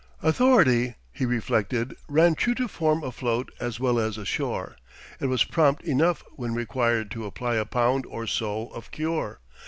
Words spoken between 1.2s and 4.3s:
reflected, ran true to form afloat as well as